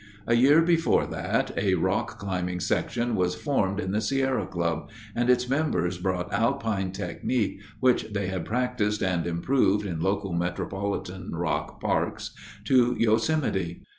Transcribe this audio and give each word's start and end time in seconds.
A 0.25 0.33
year 0.35 0.63
before 0.63 1.05
that 1.05 1.51
a 1.55 1.75
Rock 1.75 2.17
Climbing 2.17 2.59
Section 2.59 3.15
was 3.15 3.35
formed 3.35 3.79
in 3.79 3.91
the 3.91 4.01
Sierra 4.01 4.47
Club, 4.47 4.89
and 5.13 5.29
its 5.29 5.47
members 5.47 5.99
brought 5.99 6.33
Alpine 6.33 6.91
technique, 6.91 7.59
which 7.81 8.11
they 8.11 8.25
had 8.25 8.43
practiced 8.43 9.03
and 9.03 9.27
improved 9.27 9.85
in 9.85 9.99
local 10.01 10.33
metropolitan 10.33 11.35
rock 11.35 11.79
parks, 11.79 12.31
to 12.63 12.95
Yosemite. 12.97 13.83